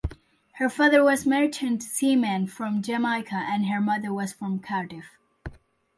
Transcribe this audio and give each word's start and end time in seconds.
Her 0.53 0.67
father 0.67 1.03
was 1.03 1.27
merchant 1.27 1.83
seaman 1.83 2.47
from 2.47 2.81
Jamaica 2.81 3.35
and 3.35 3.67
her 3.67 3.79
mother 3.79 4.11
was 4.11 4.33
from 4.33 4.57
Cardiff. 4.57 5.19